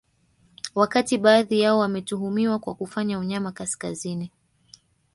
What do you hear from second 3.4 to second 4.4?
kaskazini